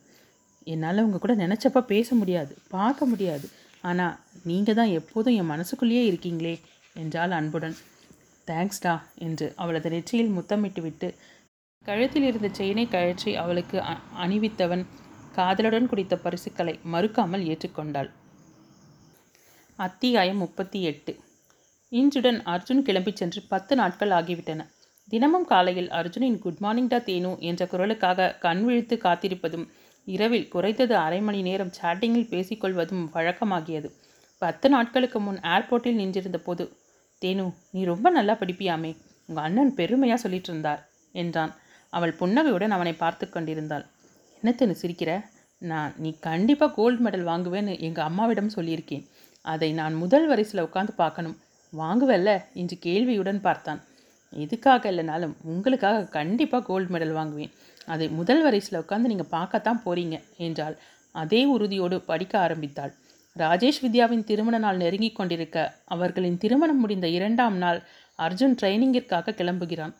[0.67, 3.47] என்னால் உங்கள் கூட நினச்சப்ப பேச முடியாது பார்க்க முடியாது.
[3.81, 6.55] ஆனால் நீங்கள் தான் எப்போதும் என் மனசுக்குள்ளேயே இருக்கீங்களே
[6.95, 7.75] என்றால் அன்புடன்.
[8.47, 11.07] தேங்க்ஸ்டா என்று அவளது நெற்றியில் முத்தமிட்டு விட்டு
[11.85, 14.83] கழுத்தில் இருந்த செயினை கழற்றி அவளுக்கு அ- அணிவித்தவன்
[15.37, 18.09] காதலுடன் குடித்த பரிசுகளை மறுக்காமல் ஏற்றுக்கொண்டாள்.
[19.79, 21.19] அத்தியாயம் முப்பத்தி எட்டு.
[21.91, 24.61] இன்றுடன் அர்ஜுன் கிளம்பிச் சென்று பத்து நாட்கள் ஆகிவிட்டன.
[25.09, 29.67] தினமும் காலையில் அர்ஜுனின் குட் மார்னிங் டா தேனு என்ற குரலுக்காக கண் விழித்து காத்திருப்பதும்
[30.07, 33.91] இரவில் குறைந்தது அரை மணி நேரம் சாட்டிங்கில் பேசிக்கொள்வதும் வழக்கமாகியது.
[34.37, 36.65] பத்து நாட்களுக்கு முன் ஏர்போர்ட்டில் நின்றிருந்த போது
[37.21, 38.93] தேனு நீ ரொம்ப நல்லா படிப்பியாமே
[39.25, 41.53] உங்கள் அண்ணன் பெருமையாக சொல்லிட்டு இருந்தார் என்றான்.
[41.89, 43.85] அவள் புன்னகையுடன் அவனை பார்த்து கொண்டிருந்தாள்.
[44.43, 45.25] என்ன சிரிக்கிற?
[45.57, 49.05] நான் நீ கண்டிப்பாக கோல்டு மெடல் வாங்குவேன்னு எங்கள் அம்மாவிடம் சொல்லியிருக்கேன்.
[49.41, 51.37] அதை நான் முதல் வரிசையில் உட்காந்து பார்க்கணும்.
[51.73, 52.43] வாங்குவல்ல?
[52.53, 53.81] என்று கேள்வியுடன் பார்த்தான்.
[54.33, 57.51] எதுக்காக இல்லைனாலும் உங்களுக்காக கண்டிப்பாக கோல்டு மெடல் வாங்குவேன்.
[57.85, 60.79] அதை முதல் வரிசையில் உட்காந்து நீங்கள் பார்க்கத்தான் போறீங்க என்றால்
[61.11, 62.93] அதே உறுதியோடு படிக்க ஆரம்பித்தாள்.
[63.35, 67.83] ராஜேஷ் வித்யாவின் திருமண நாள் நெருங்கிக் கொண்டிருக்க அவர்களின் திருமணம் முடிந்த இரண்டாம் நாள்
[68.19, 69.93] அர்ஜுன் ட்ரைனிங்கிற்காக கிளம்புகிறான்.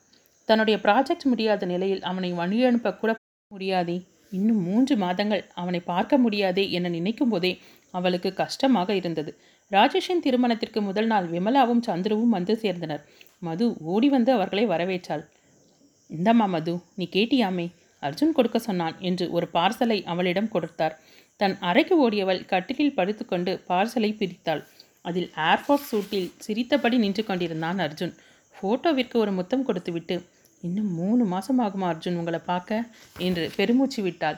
[0.45, 3.15] தன்னுடைய ப்ராஜெக்ட் முடியாத நிலையில் அவனை வழி அனுப்ப கூட
[3.51, 3.97] முடியாதே.
[4.37, 7.51] இன்னும் மூன்று மாதங்கள் அவனை பார்க்க முடியாதே என நினைக்கும் போதே
[7.93, 9.31] அவளுக்கு கஷ்டமாக இருந்தது.
[9.71, 13.03] ராஜேஷின் திருமணத்திற்கு முதல் நாள் விமலாவும் சந்துருவும் வந்து சேர்ந்தனர்.
[13.39, 15.23] மது ஓடி வந்து அவர்களை வரவேற்றாள்.
[16.09, 17.67] இந்தம்மா மது நீ கேட்டியாமே?
[18.03, 20.95] அர்ஜுன் கொடுக்க சொன்னான் என்று ஒரு பார்சலை அவளிடம் கொடுத்தார்.
[21.39, 24.61] தன் அறைக்கு ஓடியவள் கட்டிலில் படுத்துக்கொண்டு பார்சலை பிரித்தாள்.
[25.05, 28.13] அதில் ஏர்ஃபோர்ஸ் சூட்டில் சிரித்தபடி நின்று கொண்டிருந்தான் அர்ஜுன்.
[28.55, 30.15] ஃபோட்டோவிற்கு ஒரு முத்தம் கொடுத்துவிட்டு
[30.65, 32.87] இன்னும் மூணு மாதம் ஆகுமா அர்ஜுன் உங்களை பார்க்க?
[33.17, 34.37] என்று பெருமூச்சு விட்டாள்.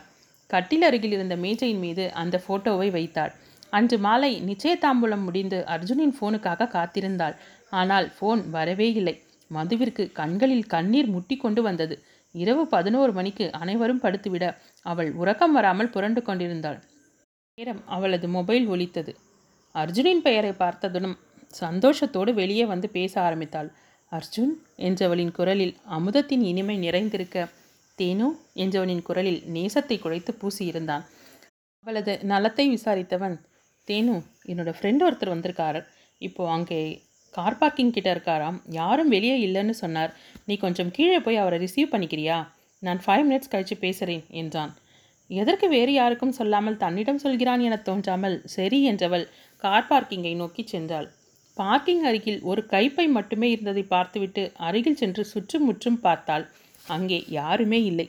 [0.49, 3.31] கட்டில் அருகில் இருந்த மேஜையின் மீது அந்த ஃபோட்டோவை வைத்தாள்.
[3.69, 7.35] அன்று மாலை நிச்சயதாம்பூலம் முடிந்து அர்ஜுனின் ஃபோனுக்காக காத்திருந்தாள்.
[7.69, 9.15] ஆனால் ஃபோன் வரவே இல்லை.
[9.51, 11.95] மதுவிற்கு கண்களில் கண்ணீர் முட்டி கொண்டு வந்தது.
[12.35, 14.45] இரவு பதினோரு மணிக்கு அனைவரும் படுத்துவிட
[14.85, 16.79] அவள் உறக்கம் வராமல் புரண்டு கொண்டிருந்தாள்.
[17.57, 19.11] நேரம் அவளது மொபைல் ஒலித்தது.
[19.75, 21.15] அர்ஜுனின் பெயரை பார்த்ததுடன்
[21.59, 23.69] சந்தோஷத்தோடு வெளியே வந்து பேச ஆரம்பித்தாள்.
[24.11, 27.37] அர்ஜுன் என்றவளின் குரலில் அமுதத்தின் இனிமை நிறைந்திருக்க
[27.97, 31.03] தேனு என்றவனின் குரலில் நேசத்தை குழைத்து பூசியிருந்தான்.
[31.85, 33.35] அவளது நலத்தை விசாரித்தவன்
[33.87, 34.15] தேனு
[34.51, 35.81] என்னோட ஃப்ரெண்ட் ஒருத்தர் வந்திருக்காரு.
[36.21, 36.79] இப்போது அங்கே
[37.33, 38.57] கார் பார்க்கிங் கிட்ட இருக்காராம்.
[38.71, 40.11] யாரும் வெளியே இல்லைன்னு சொன்னார்.
[40.45, 42.37] நீ கொஞ்சம் கீழே போய் அவரை ரிசீவ் பண்ணிக்கிறியா?
[42.83, 44.71] நான் ஃபைவ் மினிட்ஸ் கழித்து பேசுகிறேன் என்றான்.
[45.29, 49.25] எதற்கு வேறு யாருக்கும் சொல்லாமல் தன்னிடம் சொல்கிறான் என தோன்றாமல் சரி என்றவள்
[49.63, 51.07] கார் பார்க்கிங்கை நோக்கி சென்றாள்.
[51.59, 56.45] பார்க்கிங் அருகில் ஒரு கைப்பை மட்டுமே இருந்ததை பார்த்துவிட்டு அருகில் சென்று சுற்றும் முற்றும் பார்த்தாள்.
[56.87, 58.07] அங்கே யாருமே இல்லை.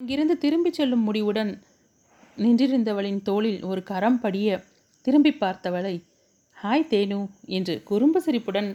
[0.00, 1.52] அங்கிருந்து திரும்பிச் செல்லும் முடிவுடன்
[2.36, 4.50] நின்றிருந்தவளின் தோளில் ஒரு கரம் படிய
[5.06, 5.94] திரும்பி பார்த்தவளை
[6.56, 7.18] ஹாய் தேனு
[7.48, 8.70] என்று குறும்பு சிரிப்புடன்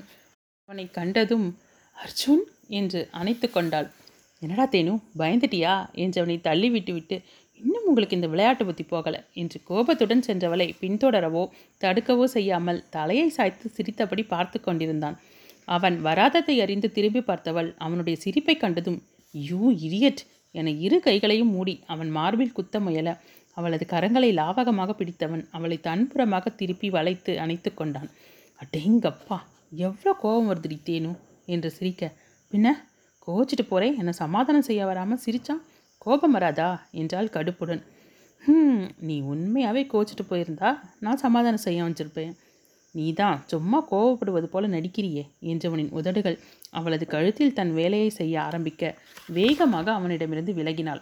[0.70, 1.48] அவனை கண்டதும்
[1.96, 3.88] அர்ஜுன் என்று அணைத்து கொண்டாள்.
[4.42, 5.76] என்னடா தேனு பயந்துட்டியா?
[5.96, 7.18] என்று அவனை தள்ளி விட்டுவிட்டு
[7.90, 11.44] உங்களுக்கு இந்த விளையாட்டு புத்தி போகலை என்று கோபத்துடன் சென்றவளை பின்தொடரவோ
[11.82, 15.18] தடுக்கவோ செய்யாமல் தலையை சாய்த்து சிரித்தபடி பார்த்து கொண்டிருந்தான்.
[15.76, 19.00] அவன் வராததை அறிந்து திரும்பி பார்த்தவள் அவனுடைய சிரிப்பை கண்டதும்
[19.34, 20.22] யூ இரியட்
[20.56, 23.10] என இரு கைகளையும் மூடி அவன் மார்பில் குத்த முயல
[23.58, 28.10] அவளது கரங்களை லாவகமாக பிடித்தவன் அவளை தன்புறமாக திருப்பி வளைத்து அணைத்து கொண்டான்.
[28.60, 29.38] அடேங்கப்பா
[29.86, 31.12] எவ்வளோ கோபம் வருதுடி தேனு?
[31.54, 32.12] என்று சிரிக்க
[32.52, 32.68] பின்ன
[33.28, 35.64] கோச்சிட்டு போறேன் என்னை சமாதானம் செய்ய வராமல் சிரிச்சான்?
[36.08, 36.68] கோபம் வராதா?
[36.92, 37.82] என்றாள் கடுப்புடன்.
[38.44, 42.34] ம் நீ உண்மையாகவே கோச்சிட்டு போயிருந்தா நான் சமாதானம் செய்ய வச்சிருப்பேன்
[42.96, 46.38] நீ தான் சும்மா கோவப்படுவது போல நடிக்கிறியே என்றவனின் உதடுகள்
[46.70, 48.84] அவளது கழுத்தில் தன் வேலையை செய்ய ஆரம்பிக்க
[49.38, 51.02] வேகமாக அவனிடமிருந்து விலகினாள்.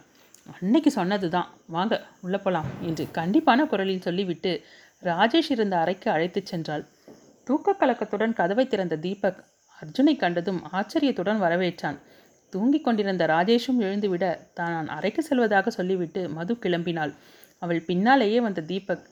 [0.54, 4.52] அன்னைக்கு சொன்னது தான் வாங்க உள்ளே போகலாம் என்று கண்டிப்பான குரலில் சொல்லிவிட்டு
[5.02, 6.84] ராஜேஷ் இருந்த அறைக்கு அழைத்துச் சென்றாள்.
[7.46, 9.40] தூக்க கலக்கத்துடன் கதவை திறந்த தீபக்
[9.78, 11.98] அர்ஜுனை கண்டதும் ஆச்சரியத்துடன் வரவேற்றான்.
[12.52, 17.12] தூங்கிக் கொண்டிருந்த ராஜேஷும் எழுந்துவிட தான் அறைக்கு செல்வதாக சொல்லிவிட்டு மது கிளம்பினாள்.
[17.62, 19.06] அவள் பின்னாலேயே வந்த தீபக்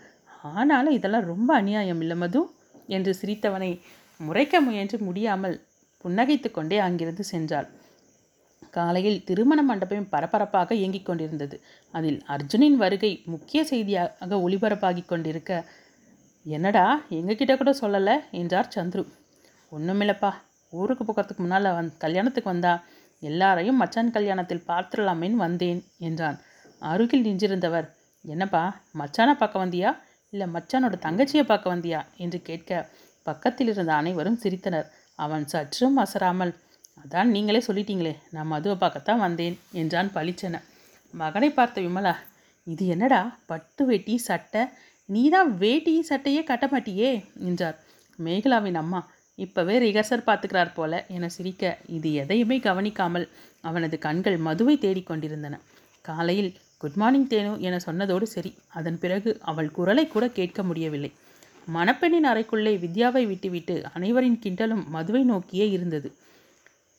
[0.52, 2.40] ஆனாலும் இதெல்லாம் ரொம்ப அநியாயம் இல்லை மது?
[2.86, 3.70] என்று சிரித்தவனை
[4.20, 5.56] முறைக்க முயன்று முடியாமல்
[6.04, 7.68] புன்னகைத்து கொண்டே அங்கிருந்து சென்றாள்.
[8.70, 11.56] காலையில் திருமண மண்டபம் பரபரப்பாக இயங்கிக் கொண்டிருந்தது.
[11.94, 15.64] அதில் அர்ஜுனின் வருகை முக்கிய செய்தியாக ஒளிபரப்பாகி கொண்டிருக்க
[16.46, 18.16] என்னடா எங்ககிட்ட கூட சொல்லலை?
[18.30, 19.04] என்றார் சந்துரு.
[19.72, 20.30] ஒன்றுமில்லப்பா
[20.72, 22.72] ஊருக்கு போகிறதுக்கு முன்னால் வந் கல்யாணத்துக்கு வந்தா
[23.22, 26.38] எல்லாரையும் மச்சான் கல்யாணத்தில் பார்த்துடலாமேன்னு வந்தேன் என்றான்.
[26.82, 27.86] அருகில் நின்றிருந்தவர்
[28.24, 28.62] என்னப்பா
[29.00, 29.90] மச்சானை பார்க்க வந்தியா?
[30.32, 32.00] இல்லை மச்சானோட தங்கச்சியை பார்க்க வந்தியா?
[32.16, 32.70] என்று கேட்க
[33.26, 34.88] பக்கத்தில் இருந்த அனைவரும் சிரித்தனர்.
[35.18, 36.52] அவன் சற்றும் அசராமல்
[37.02, 40.60] அதான் நீங்களே சொல்லிட்டீங்களே நான் மதுவை பார்க்கத்தான் வந்தேன் என்றான் பளிச்சன.
[41.14, 42.14] மகனை பார்த்த விமலா
[42.66, 44.62] இது என்னடா பட்டு வேட்டி சட்டை?
[45.08, 47.10] நீ தான் வேட்டி சட்டையே கட்ட மாட்டியே
[47.48, 47.76] என்றார்.
[48.18, 49.00] மேகலாவின் அம்மா
[49.38, 50.92] இப்போவே ரிகர்சர் பார்த்துக்கிறார் போல.
[51.08, 51.62] என சிரிக்க
[51.96, 53.26] இது எதையுமே கவனிக்காமல்
[53.60, 55.58] அவனது கண்கள் மதுவை தேடிக்கொண்டிருந்தன
[56.04, 58.50] காலையில் குட் மார்னிங் தேனு என சொன்னதோடு சரி.
[58.78, 61.10] அதன் பிறகு அவள் குரலை கூட கேட்க முடியவில்லை.
[61.68, 66.08] மணப்பெண்ணின் அறைக்குள்ளே வித்யாவை விட்டுவிட்டு அனைவரின் கிண்டலும் மதுவை நோக்கியே இருந்தது.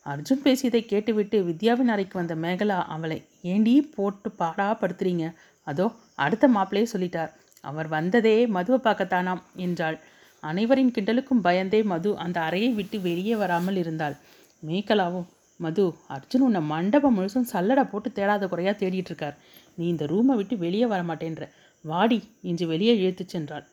[0.06, 3.20] அர்ஜுன் பேசியதை கேட்டுவிட்டு வித்யாவின் அறைக்கு வந்த மேகலா அவளை
[3.52, 5.26] ஏண்டி போட்டு பாடா படுத்துறீங்க
[5.68, 7.32] அதோ அடுத்த மாப்பிளையே சொல்லிட்டார்.
[7.64, 9.98] அவர் வந்ததே மதுவை பார்க்கத்தானாம் என்றாள்.
[10.44, 14.16] அனைவரின் கிண்டலுக்கும் பயந்தே மது அந்த அறையை விட்டு வெளியே வராமல் இருந்தாள்.
[14.64, 15.28] மேகலாவும்
[15.60, 15.84] மது
[16.16, 19.38] அர்ஜுன் உன்னை மண்டபம் முழுசும் சல்லடை போட்டு தேடாத குறையாக தேடிட்டு இருக்கார்.
[19.78, 21.46] நீ இந்த ரூமை விட்டு வெளியே வர மாட்டேன்ற.
[21.86, 23.66] வாடி இன்று வெளியே இழுத்துச் சென்றாள்.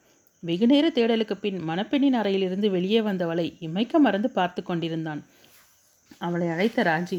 [0.43, 5.21] வெகுநேர தேடலுக்கு பின் மணப்பெண்ணின் அறையிலிருந்து வெளியே வந்தவளை இமைக்க மறந்து பார்த்து கொண்டிருந்தான்.
[6.19, 7.19] அவளை அழைத்த ராஜி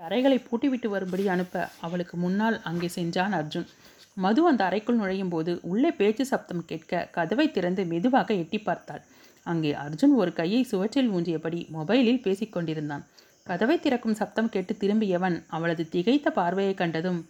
[0.00, 3.68] அறைகளை பூட்டிவிட்டு வரும்படி அனுப்ப அவளுக்கு முன்னால் அங்கே சென்றான் அர்ஜுன்.
[4.16, 9.02] மது அந்த அறைக்குள் நுழையும் போது உள்ளே பேச்சு சப்தம் கேட்க கதவை திறந்து மெதுவாக எட்டி பார்த்தாள்.
[9.46, 13.04] அங்கே அர்ஜுன் ஒரு கையை சுவற்றில் ஊன்றியபடி மொபைலில் பேசிக்கொண்டிருந்தான்
[13.46, 17.20] கதவை திறக்கும் சப்தம் கேட்டு திரும்பியவன் அவளது திகைத்த பார்வையை கண்டதும்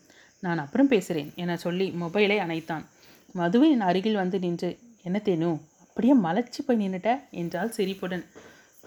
[0.42, 2.85] நான் அப்புறம் பேசுகிறேன் என சொல்லி மொபைலை அணைத்தான்.
[3.35, 4.71] மதுவின் அருகில் வந்து நின்று
[5.03, 5.51] என்ன தேனு
[5.85, 8.25] அப்படியே மலைச்சு போய் நின்றுட்ட என்றால் சிரிப்புடன்.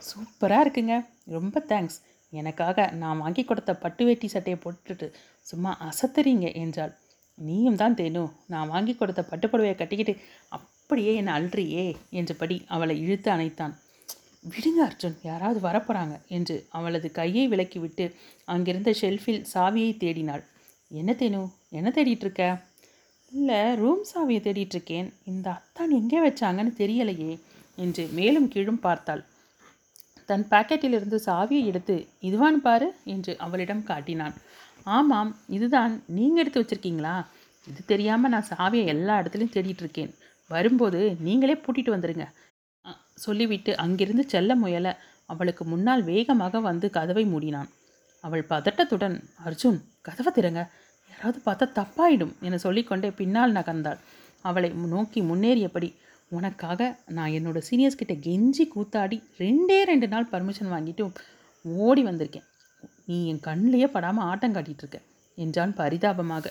[0.02, 0.96] சூப்பராக இருக்குங்க
[1.36, 1.98] ரொம்ப தேங்க்ஸ்.
[2.34, 5.08] எனக்காக நான் வாங்கி கொடுத்த பட்டு வேட்டி சட்டையை போட்டுட்டு
[5.48, 6.94] சும்மா அசத்துறீங்க என்றாள்.
[7.38, 8.24] நீயும் தான் தேனு.
[8.54, 10.14] நான் வாங்கி கொடுத்த பட்டுப்புடவையை கட்டிக்கிட்டு
[10.58, 11.86] அப்படியே என்னை அல்றியே
[12.20, 13.74] என்றபடி அவளை இழுத்து அணைத்தான்.
[14.46, 18.06] விடுங்க அர்ஜுன் யாராவது வரப்போகிறாங்க என்று அவளது கையை விலக்கிவிட்டு
[18.48, 20.44] அங்கிருந்த ஷெல்ஃபில் சாவியை தேடினாள்.
[20.92, 21.42] என்ன தேனு
[21.78, 22.44] என்ன தேடிட்டு இருக்க
[23.32, 27.34] இல்லை ரூம் சாவியை தேடிட்டு இருக்கேன் இந்த அத்தான் எங்கே வச்சாங்கன்னு தெரியலையே
[27.78, 29.24] என்று மேலும் கீழும் பார்த்தாள்.
[30.30, 31.96] தன் பாக்கெட்டிலிருந்து சாவியை எடுத்து
[32.28, 34.36] இதுவான் பாரு என்று அவளிடம் காட்டினான்.
[34.86, 35.94] ஆமாம் இதுதான்.
[36.18, 37.16] நீங்கள் எடுத்து வச்சுருக்கீங்களா?
[37.68, 40.12] இது தெரியாமல் நான் சாவியை எல்லா இடத்துலையும் தேடிட்டு இருக்கேன்.
[40.50, 42.26] வரும்போது நீங்களே பூட்டிட்டு வந்துடுங்க
[43.26, 44.88] சொல்லிவிட்டு அங்கிருந்து செல்ல முயல.
[45.26, 47.70] அவளுக்கு முன்னால் வேகமாக வந்து கதவை மூடினான்.
[48.24, 50.62] அவள் பதட்டத்துடன் அர்ஜுன் கதவை திறங்க.
[51.12, 54.00] யாராவது பார்த்தா தப்பாயிடும் என சொல்லிக்கொண்டே பின்னால் நகர்ந்தாள்.
[54.42, 55.90] அவளை நோக்கி முன்னேறியபடி
[56.38, 56.82] உனக்காக
[57.18, 61.12] நான் என்னோட சீனியர்ஸ் கிட்ட கெஞ்சி கூத்தாடி ரெண்டே ரெண்டு நாள் பர்மிஷன் வாங்கிட்டு
[61.64, 62.48] ஓடி வந்திருக்கேன்.
[63.08, 65.00] நீ என் கண்ணிலேயே படாமல் ஆட்டம் காட்டிகிட்டு இருக்க.
[65.38, 66.46] என்றான் பரிதாபமாக.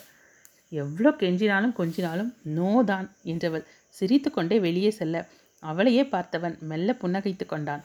[0.72, 5.16] எவ்வளோ கெஞ்சினாலும் கொஞ்சினாலும் நோ தான் என்றவள் சிரித்து கொண்டே வெளியே செல்ல.
[5.62, 7.82] அவளையே பார்த்தவன் மெல்ல புன்னகைத்து கொண்டான்.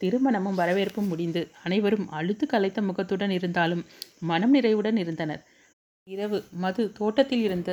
[0.00, 3.82] திருமணமும் வரவேற்பும் முடிந்து அனைவரும் அழுத்து கலைத்த முகத்துடன் இருந்தாலும்
[4.30, 5.42] மனம் நிறைவுடன் இருந்தனர்.
[6.06, 7.70] இரவு மது தோட்டத்தில் இருந்த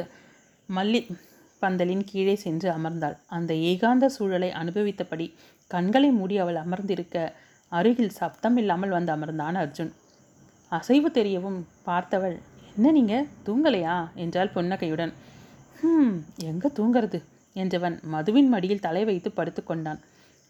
[0.70, 1.02] மல்லி
[1.62, 3.16] பந்தலின் கீழே சென்று அமர்ந்தாள்.
[3.28, 5.26] அந்த ஏகாந்த சூழலை அனுபவித்தபடி
[5.72, 7.18] கண்களை மூடி அவள் அமர்ந்திருக்க
[7.72, 9.92] அருகில் சப்தம் இல்லாமல் வந்து அமர்ந்தான் அர்ஜுன்.
[10.70, 12.38] அசைவு தெரியவும் பார்த்தவள்
[12.76, 13.96] என்ன நீங்கள் தூங்கலையா?
[14.16, 15.14] என்றாள் புன்னகையுடன்.
[15.82, 17.20] ஹம் எங்கே தூங்கிறது?
[17.56, 20.00] என்றவன் மதுவின் மடியில் தலை வைத்து படுத்துக்கொண்டான்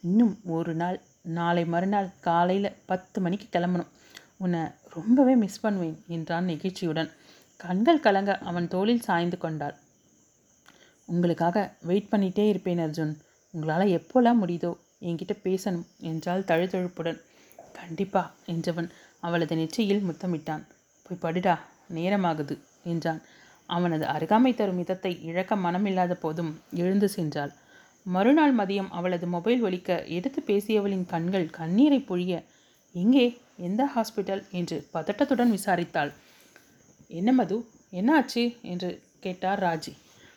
[0.04, 3.90] இன்னும் ஒரு நாள் நாளை மறுநாள் காலையில் பத்து மணிக்கு கிளம்பணும்.
[4.38, 7.10] உன்னை ரொம்பவே மிஸ் பண்ணுவேன் என்றான் நெகிழ்ச்சியுடன்.
[7.60, 9.76] கண்கள் கலங்க அவன் தோளில் சாய்ந்து கொண்டாள்.
[11.06, 13.14] உங்களுக்காக வெயிட் பண்ணிகிட்டே இருப்பேன் அர்ஜுன்.
[13.54, 17.20] உங்களால் எப்போல்லாம் முடியுதோ என்கிட்ட பேசணும் என்றால் தழுதழுப்புடன்.
[17.74, 18.90] கண்டிப்பா என்றவன்
[19.24, 20.64] அவளது நெற்றியில் முத்தமிட்டான்.
[21.06, 21.56] போய் படுடா
[21.94, 23.22] நேரமாகுது என்றான்.
[23.70, 27.52] அவனது அருகாமை தரும் விதத்தை இழக்க மனமில்லாத போதும் எழுந்து சென்றாள்.
[28.06, 32.34] மறுநாள் மதியம் அவளது மொபைல் ஒலிக்க எடுத்து பேசியவளின் கண்கள் கண்ணீரை பொழிய
[32.96, 33.26] எங்கே
[33.58, 34.44] எந்த ஹாஸ்பிட்டல்?
[34.52, 36.12] என்று பதட்டத்துடன் விசாரித்தாள்.
[37.08, 37.58] என்ன மது
[37.90, 38.44] என்ன ஆச்சு?
[38.62, 39.94] என்று கேட்டார் ராஜி.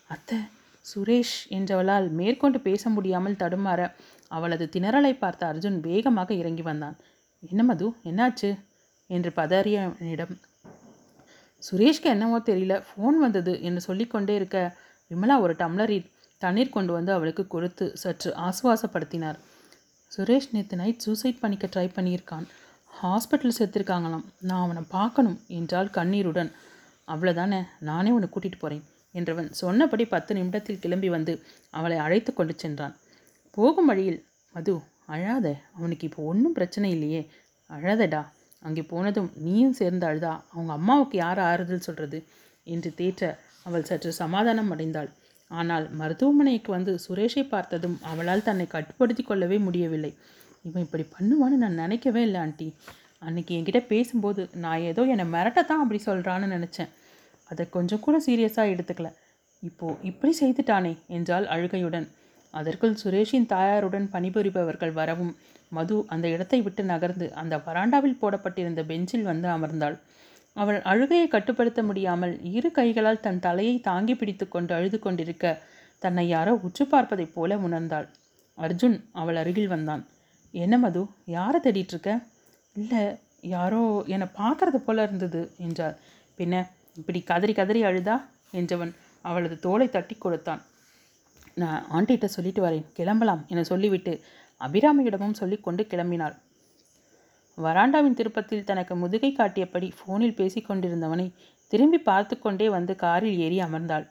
[0.07, 0.39] அத்தை
[0.85, 3.81] சுரேஷ் என்றவளால் மேற்கொண்டு பேச முடியாமல் தடுமாற
[4.29, 6.97] அவளது திணறலை பார்த்த அர்ஜுன் வேகமாக இறங்கி வந்தான்.
[7.43, 8.51] என்ன மது என்னாச்சு?
[9.17, 10.35] என்று பதறியவனிடம்
[11.63, 14.59] சுரேஷ்க்கு என்னவோ தெரியல ஃபோன் வந்தது என்று சொல்லிக்கொண்டே இருக்க
[15.11, 16.09] விமலா ஒரு டம்ளரில்
[16.43, 19.39] தண்ணீர் கொண்டு வந்து அவளுக்கு கொடுத்து சற்று ஆசுவாசப்படுத்தினார்.
[20.13, 22.47] சுரேஷ் நேற்று நைட் சூசைட் பண்ணிக்க ட்ரை பண்ணியிருக்கான்.
[22.93, 26.51] ஹாஸ்பிட்டல் சேர்த்துருக்காங்களாம் நான் அவனை பார்க்கணும் என்றால் கண்ணீருடன்.
[27.09, 31.33] அவ்வளோதானே நானே உன்னை கூட்டிகிட்டு போகிறேன் என்றவன் சொன்னபடி பத்து நிமிடத்தில் கிளம்பி வந்து
[31.79, 32.95] அவளை அழைத்து கொண்டு சென்றான்.
[33.57, 34.21] போகும் வழியில்
[34.55, 34.75] மது
[35.15, 35.47] அழாத.
[35.79, 37.23] அவனுக்கு இப்போ ஒன்றும் பிரச்சனை இல்லையே.
[37.71, 38.23] அழாதடா.
[38.63, 40.33] அங்கே போனதும் நீயும் சேர்ந்து அழுதா?
[40.53, 42.19] அவங்க அம்மாவுக்கு யார் ஆறுதல் சொல்கிறது
[42.67, 43.31] என்று தேற்ற
[43.67, 45.11] அவள் சற்று சமாதானம் அடைந்தாள்.
[45.51, 50.13] ஆனால் மருத்துவமனைக்கு வந்து சுரேஷை பார்த்ததும் அவளால் தன்னை கட்டுப்படுத்தி கொள்ளவே முடியவில்லை.
[50.65, 52.69] இவன் இப்படி பண்ணுவான்னு நான் நினைக்கவே இல்லை ஆண்டி.
[53.27, 56.91] அன்னைக்கு என்கிட்ட பேசும்போது நான் ஏதோ என்னை மிரட்டத்தான் அப்படி சொல்கிறான்னு நினச்சேன்.
[57.51, 59.09] அதை கொஞ்சம் கூட சீரியஸாக எடுத்துக்கல.
[59.63, 62.07] இப்போ இப்படி செய்துட்டானே என்றால் அழுகையுடன்.
[62.55, 65.33] அதற்குள் சுரேஷின் தாயாருடன் பணிபுரிபவர்கள் வரவும்
[65.77, 69.97] மது அந்த இடத்தை விட்டு நகர்ந்து அந்த வராண்டாவில் போடப்பட்டிருந்த பெஞ்சில் வந்து அமர்ந்தாள்.
[70.57, 75.55] அவள் அழுகையை கட்டுப்படுத்த முடியாமல் இரு கைகளால் தன் தலையை தாங்கி பிடித்து கொண்டு அழுது கொண்டிருக்க
[76.03, 78.07] தன்னை யாரோ உற்று பார்ப்பதைப் போல உணர்ந்தாள்.
[78.59, 80.03] அர்ஜுன் அவள் அருகில் வந்தான்.
[80.55, 81.03] என்ன மது
[81.37, 82.11] யாரை தேடிட்டு இருக்க?
[82.77, 83.03] இல்லை
[83.53, 83.81] யாரோ
[84.15, 85.97] என்னை பார்க்கறது போல இருந்தது என்றார்
[86.39, 86.55] பின்ன
[86.97, 88.17] இப்படி கதறி கதறி அழுதா?
[88.53, 88.93] என்றவன்
[89.25, 90.63] அவளது தோலை தட்டி கொடுத்தான்.
[91.57, 94.13] நான் ஆண்டிகிட்ட சொல்லிட்டு வரேன் கிளம்பலாம் என சொல்லிவிட்டு
[94.67, 96.37] அபிராமியிடமும் சொல்லிக்கொண்டு கிளம்பினாள்.
[97.59, 101.27] வராண்டாவின் திருப்பத்தில் தனக்கு முதுகை காட்டியபடி ஃபோனில் பேசிக்கொண்டிருந்தவனை
[101.73, 104.07] திரும்பி பார்த்து கொண்டே வந்து காரில் ஏறி அமர்ந்தாள்.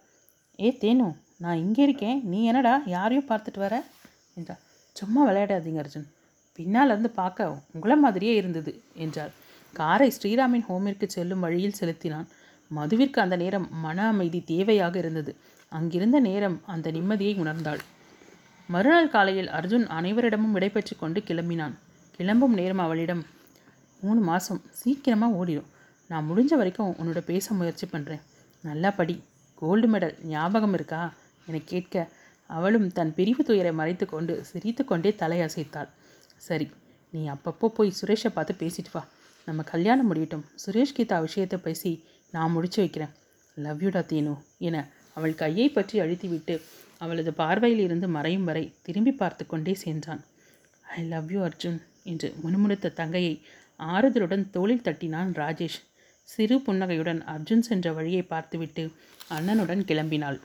[0.60, 2.20] ஏ தேனு நான் இங்கே இருக்கேன்.
[2.24, 2.74] நீ என்னடா?
[2.86, 3.76] யாரையும் பார்த்துட்டு வர?
[4.38, 4.62] என்றாள்.
[4.96, 6.08] சும்மா விளையாடாதீங்க அர்ஜுன்.
[6.60, 9.32] பின்னால் இருந்து பார்க்க உங்களை மாதிரியே இருந்தது என்றாள்.
[9.74, 12.28] காரை ஸ்ரீராமின் ஹோமிற்கு செல்லும் வழியில் செலுத்தினான்.
[12.72, 15.32] மதுவிற்கு அந்த நேரம் மன அமைதி தேவையாக இருந்தது.
[15.72, 17.82] அங்கிருந்த நேரம் அந்த நிம்மதியை உணர்ந்தாள்.
[18.74, 21.76] மறுநாள் காலையில் அர்ஜுன் அனைவரிடமும் விடைபெற்று கொண்டு கிளம்பினான்.
[22.16, 23.24] கிளம்பும் நேரம் அவளிடம்
[24.02, 25.70] மூணு மாதம் சீக்கிரமாக ஓடிடும்
[26.10, 28.22] நான் முடிஞ்ச வரைக்கும் உன்னோட பேச முயற்சி பண்ணுறேன்
[28.64, 29.16] நல்லா படி.
[29.62, 31.02] கோல்டு மெடல் ஞாபகம் இருக்கா?
[31.48, 31.96] என கேட்க
[32.50, 35.90] அவளும் தன் பிரிவு துயரை மறைத்து கொண்டு சிரித்து கொண்டே தலையசைத்தாள்.
[36.48, 36.68] சரி
[37.14, 39.04] நீ அப்பப்போ போய் சுரேஷை பார்த்து பேசிட்டு வா.
[39.48, 40.46] நம்ம கல்யாணம் முடியட்டும்.
[40.64, 41.92] சுரேஷ் கீதா விஷயத்தை பேசி
[42.34, 43.14] நான் முடிச்சு வைக்கிறேன்.
[43.58, 44.34] லவ் யூடா தீனு
[44.68, 44.78] என
[45.18, 46.56] அவள் கையை பற்றி அழுத்திவிட்டு
[47.04, 50.22] அவளது பார்வையில் இருந்து மறையும் வரை திரும்பி பார்த்து கொண்டே சென்றான்.
[50.98, 51.80] ஐ லவ் யூ அர்ஜுன்
[52.12, 53.34] என்று முணுமுணுத்த தங்கையை
[53.94, 55.80] ஆறுதலுடன் தோளில் தட்டினான் ராஜேஷ்.
[56.30, 58.84] சிறு புன்னகையுடன் அர்ஜுன் சென்ற வழியை பார்த்துவிட்டு
[59.38, 60.40] அண்ணனுடன் கிளம்பினாள்.